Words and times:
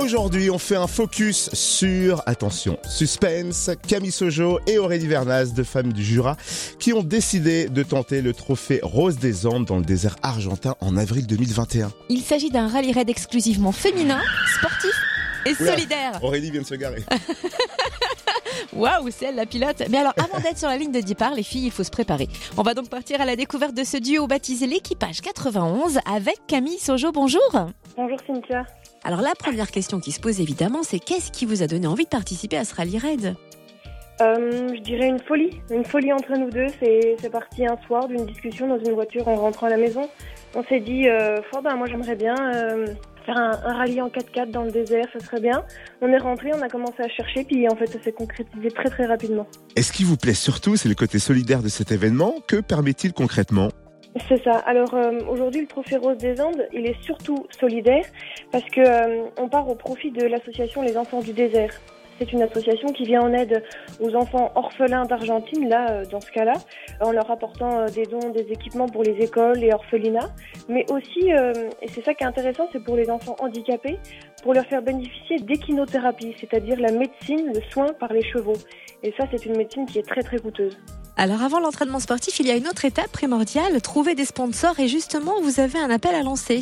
Aujourd'hui, 0.00 0.48
on 0.48 0.58
fait 0.58 0.76
un 0.76 0.86
focus 0.86 1.50
sur, 1.54 2.22
attention, 2.26 2.78
suspense, 2.88 3.70
Camille 3.88 4.12
Sojo 4.12 4.60
et 4.68 4.78
Aurélie 4.78 5.08
Vernaz, 5.08 5.52
deux 5.54 5.64
femmes 5.64 5.92
du 5.92 6.04
Jura, 6.04 6.36
qui 6.78 6.92
ont 6.92 7.02
décidé 7.02 7.68
de 7.68 7.82
tenter 7.82 8.22
le 8.22 8.32
trophée 8.32 8.78
Rose 8.80 9.18
des 9.18 9.44
Andes 9.44 9.64
dans 9.64 9.76
le 9.76 9.84
désert 9.84 10.14
argentin 10.22 10.76
en 10.80 10.96
avril 10.96 11.26
2021. 11.26 11.90
Il 12.10 12.22
s'agit 12.22 12.50
d'un 12.50 12.68
rallye 12.68 12.92
raid 12.92 13.10
exclusivement 13.10 13.72
féminin, 13.72 14.20
sportif 14.56 14.94
et 15.44 15.60
Oula. 15.60 15.72
solidaire. 15.72 16.20
Aurélie 16.22 16.52
vient 16.52 16.62
de 16.62 16.66
se 16.66 16.76
garer. 16.76 17.02
Waouh, 18.72 19.10
c'est 19.10 19.26
elle 19.26 19.36
la 19.36 19.46
pilote. 19.46 19.82
Mais 19.90 19.98
alors, 19.98 20.14
avant 20.16 20.40
d'être 20.40 20.58
sur 20.58 20.68
la 20.68 20.76
ligne 20.76 20.92
de 20.92 21.00
départ, 21.00 21.34
les 21.34 21.42
filles, 21.42 21.66
il 21.66 21.70
faut 21.70 21.84
se 21.84 21.90
préparer. 21.90 22.28
On 22.56 22.62
va 22.62 22.74
donc 22.74 22.88
partir 22.88 23.20
à 23.20 23.24
la 23.24 23.36
découverte 23.36 23.74
de 23.74 23.84
ce 23.84 23.96
duo 23.96 24.26
baptisé 24.26 24.66
l'équipage 24.66 25.20
91 25.20 25.98
avec 26.12 26.46
Camille 26.46 26.78
Sojo. 26.78 27.12
Bonjour. 27.12 27.40
Bonjour 27.96 28.18
Cynthia. 28.26 28.64
Alors 29.04 29.20
la 29.20 29.34
première 29.34 29.70
question 29.70 30.00
qui 30.00 30.12
se 30.12 30.20
pose 30.20 30.40
évidemment, 30.40 30.82
c'est 30.82 30.98
qu'est-ce 30.98 31.30
qui 31.30 31.46
vous 31.46 31.62
a 31.62 31.66
donné 31.66 31.86
envie 31.86 32.04
de 32.04 32.08
participer 32.08 32.56
à 32.56 32.64
ce 32.64 32.74
rallye 32.74 32.98
raid? 32.98 33.36
Euh, 34.20 34.68
je 34.74 34.80
dirais 34.80 35.08
une 35.08 35.20
folie, 35.20 35.60
une 35.70 35.84
folie 35.84 36.12
entre 36.12 36.36
nous 36.36 36.50
deux. 36.50 36.66
C'est 36.80 37.30
parti 37.30 37.64
un 37.64 37.76
soir 37.86 38.08
d'une 38.08 38.26
discussion 38.26 38.66
dans 38.66 38.78
une 38.78 38.92
voiture 38.92 39.28
en 39.28 39.36
rentrant 39.36 39.66
à 39.66 39.70
la 39.70 39.76
maison. 39.76 40.08
On 40.54 40.64
s'est 40.64 40.80
dit, 40.80 41.08
euh, 41.08 41.40
Fort, 41.50 41.62
ben, 41.62 41.76
moi 41.76 41.86
j'aimerais 41.88 42.16
bien 42.16 42.34
euh, 42.54 42.86
faire 43.28 43.38
un, 43.38 43.52
un 43.64 43.74
rallye 43.74 44.00
en 44.00 44.08
4x4 44.08 44.50
dans 44.50 44.64
le 44.64 44.70
désert, 44.70 45.04
ça 45.12 45.20
serait 45.20 45.40
bien. 45.40 45.64
On 46.00 46.08
est 46.08 46.18
rentré, 46.18 46.50
on 46.54 46.62
a 46.62 46.68
commencé 46.68 47.02
à 47.02 47.08
chercher, 47.08 47.44
puis 47.44 47.68
en 47.68 47.76
fait 47.76 47.86
ça 47.86 48.00
s'est 48.02 48.12
concrétisé 48.12 48.70
très 48.70 48.88
très 48.88 49.06
rapidement. 49.06 49.46
Et 49.76 49.82
ce 49.82 49.92
qui 49.92 50.04
vous 50.04 50.16
plaît 50.16 50.34
surtout, 50.34 50.76
c'est 50.76 50.88
le 50.88 50.94
côté 50.94 51.18
solidaire 51.18 51.62
de 51.62 51.68
cet 51.68 51.92
événement? 51.92 52.36
Que 52.46 52.56
permet-il 52.60 53.12
concrètement? 53.12 53.68
C'est 54.28 54.42
ça. 54.42 54.52
Alors 54.66 54.94
euh, 54.94 55.20
aujourd'hui, 55.28 55.60
le 55.60 55.66
Trophée 55.66 55.96
Rose 55.96 56.16
des 56.16 56.40
Andes, 56.40 56.66
il 56.72 56.86
est 56.86 57.00
surtout 57.02 57.46
solidaire 57.60 58.04
parce 58.50 58.64
que 58.64 58.80
euh, 58.80 59.28
on 59.36 59.48
part 59.48 59.68
au 59.68 59.74
profit 59.74 60.10
de 60.10 60.24
l'association 60.24 60.82
Les 60.82 60.96
Enfants 60.96 61.20
du 61.20 61.32
Désert. 61.32 61.74
C'est 62.18 62.32
une 62.32 62.42
association 62.42 62.88
qui 62.88 63.04
vient 63.04 63.22
en 63.22 63.32
aide 63.32 63.62
aux 64.00 64.14
enfants 64.14 64.50
orphelins 64.54 65.04
d'Argentine, 65.04 65.68
là, 65.68 65.90
euh, 65.90 66.04
dans 66.06 66.20
ce 66.20 66.30
cas-là, 66.32 66.54
en 67.00 67.12
leur 67.12 67.30
apportant 67.30 67.80
euh, 67.80 67.86
des 67.86 68.06
dons, 68.06 68.30
des 68.30 68.46
équipements 68.50 68.88
pour 68.88 69.04
les 69.04 69.16
écoles, 69.22 69.58
les 69.58 69.72
orphelinats, 69.72 70.30
mais 70.68 70.84
aussi, 70.90 71.32
euh, 71.32 71.52
et 71.80 71.88
c'est 71.88 72.04
ça 72.04 72.14
qui 72.14 72.24
est 72.24 72.26
intéressant, 72.26 72.68
c'est 72.72 72.82
pour 72.82 72.96
les 72.96 73.08
enfants 73.08 73.36
handicapés, 73.38 73.98
pour 74.42 74.52
leur 74.52 74.66
faire 74.66 74.82
bénéficier 74.82 75.38
d'équinothérapie, 75.38 76.34
c'est-à-dire 76.40 76.80
la 76.80 76.90
médecine, 76.90 77.52
le 77.54 77.60
soin 77.70 77.86
par 78.00 78.12
les 78.12 78.22
chevaux. 78.22 78.58
Et 79.02 79.14
ça, 79.16 79.24
c'est 79.30 79.46
une 79.46 79.56
médecine 79.56 79.86
qui 79.86 79.98
est 79.98 80.06
très 80.06 80.22
très 80.22 80.38
coûteuse. 80.38 80.76
Alors 81.16 81.42
avant 81.42 81.58
l'entraînement 81.58 81.98
sportif, 81.98 82.38
il 82.38 82.46
y 82.46 82.50
a 82.50 82.56
une 82.56 82.68
autre 82.68 82.84
étape 82.84 83.10
primordiale, 83.10 83.80
trouver 83.82 84.14
des 84.14 84.24
sponsors 84.24 84.78
et 84.78 84.86
justement 84.86 85.40
vous 85.42 85.58
avez 85.58 85.78
un 85.78 85.90
appel 85.90 86.14
à 86.14 86.22
lancer. 86.22 86.60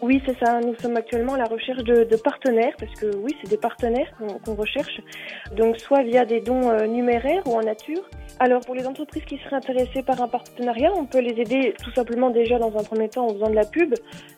Oui, 0.00 0.22
c'est 0.24 0.38
ça. 0.38 0.60
Nous 0.60 0.76
sommes 0.76 0.96
actuellement 0.96 1.34
à 1.34 1.38
la 1.38 1.46
recherche 1.46 1.82
de, 1.82 2.04
de 2.04 2.16
partenaires, 2.16 2.72
parce 2.78 2.92
que 3.00 3.16
oui, 3.16 3.34
c'est 3.40 3.50
des 3.50 3.56
partenaires 3.56 4.08
qu'on 4.44 4.54
recherche. 4.54 5.00
Donc, 5.56 5.76
soit 5.78 6.02
via 6.02 6.24
des 6.24 6.40
dons 6.40 6.70
euh, 6.70 6.86
numéraires 6.86 7.42
ou 7.46 7.54
en 7.54 7.62
nature. 7.62 8.08
Alors, 8.38 8.60
pour 8.60 8.76
les 8.76 8.86
entreprises 8.86 9.24
qui 9.24 9.38
seraient 9.38 9.56
intéressées 9.56 10.04
par 10.04 10.22
un 10.22 10.28
partenariat, 10.28 10.92
on 10.94 11.06
peut 11.06 11.18
les 11.18 11.40
aider 11.40 11.74
tout 11.82 11.90
simplement 11.90 12.30
déjà 12.30 12.58
dans 12.58 12.78
un 12.78 12.84
premier 12.84 13.08
temps 13.08 13.26
en 13.26 13.34
faisant 13.34 13.50
de 13.50 13.56
la 13.56 13.64
pub, 13.64 13.94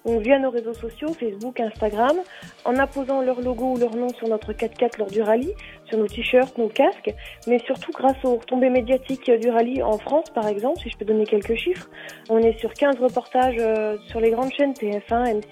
donc 0.07 0.23
via 0.23 0.39
nos 0.39 0.49
réseaux 0.49 0.73
sociaux, 0.73 1.09
Facebook, 1.13 1.61
Instagram, 1.61 2.17
en 2.65 2.77
apposant 2.77 3.21
leur 3.21 3.43
logo 3.43 3.75
ou 3.75 3.77
leur 3.77 3.95
nom 3.95 4.09
sur 4.09 4.29
notre 4.29 4.55
4x4 4.55 4.99
lors 4.99 5.11
du 5.11 5.21
rallye, 5.21 5.53
sur 5.85 5.99
nos 5.99 6.07
t-shirts, 6.07 6.57
nos 6.57 6.69
casques, 6.69 7.13
mais 7.47 7.59
surtout 7.59 7.93
grâce 7.93 8.17
aux 8.25 8.37
retombées 8.37 8.71
médiatiques 8.71 9.31
du 9.31 9.51
rallye 9.51 9.83
en 9.83 9.99
France, 9.99 10.31
par 10.31 10.47
exemple, 10.47 10.79
si 10.81 10.89
je 10.89 10.97
peux 10.97 11.05
donner 11.05 11.27
quelques 11.27 11.57
chiffres. 11.57 11.91
On 12.31 12.39
est 12.39 12.59
sur 12.59 12.73
15 12.73 12.97
reportages 13.01 13.57
euh, 13.59 13.99
sur 14.07 14.21
les 14.21 14.31
grandes 14.31 14.53
chaînes 14.53 14.73
TF1, 14.73 15.41
M6, 15.41 15.50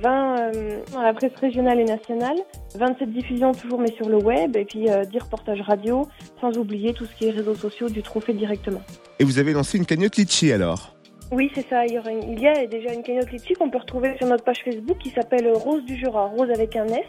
20 0.00 0.36
euh, 0.54 0.78
dans 0.92 1.02
la 1.02 1.12
presse 1.12 1.32
régionale 1.40 1.80
et 1.80 1.84
nationale, 1.84 2.36
27 2.76 3.10
diffusions 3.12 3.52
toujours 3.52 3.80
mais 3.80 3.92
sur 3.92 4.08
le 4.08 4.16
web, 4.16 4.56
et 4.56 4.64
puis 4.64 4.88
euh, 4.88 5.04
10 5.04 5.18
reportages 5.18 5.60
radio, 5.62 6.06
sans 6.40 6.56
oublier 6.56 6.92
tout 6.94 7.04
ce 7.04 7.14
qui 7.14 7.26
est 7.26 7.30
réseaux 7.30 7.54
sociaux 7.54 7.88
du 7.88 8.02
trophée 8.02 8.32
directement. 8.32 8.80
Et 9.18 9.24
vous 9.24 9.38
avez 9.38 9.52
lancé 9.52 9.78
une 9.78 9.86
cagnotte 9.86 10.16
Litchi 10.16 10.52
alors? 10.52 10.94
Oui, 11.30 11.50
c'est 11.54 11.66
ça. 11.68 11.84
Il 11.84 11.92
y, 11.92 11.98
aura 11.98 12.10
une- 12.10 12.32
il 12.32 12.40
y 12.40 12.46
a 12.48 12.66
déjà 12.66 12.92
une 12.94 13.02
cagnotte 13.02 13.30
litchi 13.30 13.52
qu'on 13.54 13.68
peut 13.68 13.76
retrouver 13.78 14.16
sur 14.16 14.26
notre 14.28 14.44
page 14.44 14.62
Facebook 14.64 14.96
qui 14.98 15.10
s'appelle 15.10 15.50
Rose 15.52 15.84
du 15.84 15.94
Jura, 15.96 16.24
Rose 16.26 16.48
avec 16.50 16.74
un 16.76 16.86
S. 16.86 17.04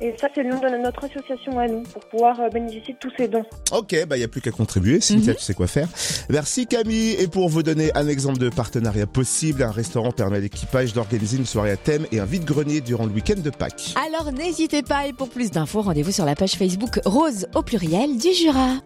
Et 0.00 0.14
ça, 0.20 0.28
c'est 0.34 0.42
le 0.44 0.50
nom 0.50 0.60
de 0.60 0.68
notre 0.82 1.04
association 1.04 1.58
à 1.58 1.66
nous 1.66 1.82
pour 1.82 2.04
pouvoir 2.04 2.38
euh, 2.40 2.48
bénéficier 2.50 2.94
de 2.94 2.98
tous 3.00 3.10
ces 3.18 3.26
dons. 3.26 3.44
Ok, 3.72 3.96
bah 4.06 4.16
il 4.16 4.20
y 4.20 4.24
a 4.24 4.28
plus 4.28 4.40
qu'à 4.40 4.50
contribuer. 4.52 5.00
Cynthia, 5.00 5.32
Mhm. 5.32 5.36
tu 5.38 5.42
sais 5.42 5.54
quoi 5.54 5.66
faire. 5.66 5.88
Merci 6.28 6.66
Camille. 6.66 7.14
Et 7.18 7.26
pour 7.26 7.48
vous 7.48 7.62
donner 7.64 7.90
un 7.96 8.06
exemple 8.06 8.38
de 8.38 8.48
partenariat 8.48 9.06
possible, 9.06 9.62
un 9.62 9.72
restaurant 9.72 10.12
permet 10.12 10.36
à 10.36 10.40
l'équipage 10.40 10.92
d'organiser 10.92 11.36
une 11.38 11.46
soirée 11.46 11.72
à 11.72 11.76
thème 11.76 12.06
et 12.12 12.20
un 12.20 12.24
vide-grenier 12.24 12.80
durant 12.80 13.06
le 13.06 13.12
week-end 13.12 13.40
de 13.40 13.50
Pâques. 13.50 13.94
Alors 14.06 14.30
n'hésitez 14.32 14.82
pas 14.82 15.06
et 15.08 15.12
pour 15.12 15.28
plus 15.30 15.50
d'infos, 15.50 15.82
rendez-vous 15.82 16.12
sur 16.12 16.24
la 16.24 16.34
page 16.36 16.52
Facebook 16.52 17.00
Rose 17.04 17.48
au 17.56 17.62
pluriel 17.62 18.16
du 18.18 18.32
Jura. 18.32 18.76